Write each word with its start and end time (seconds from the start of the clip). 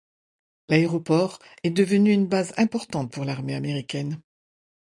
L'aéroport 0.67 1.37
est 1.61 1.69
devenu 1.69 2.11
une 2.11 2.25
base 2.25 2.55
importante 2.57 3.11
pour 3.11 3.23
l'armée 3.23 3.53
américaine. 3.53 4.19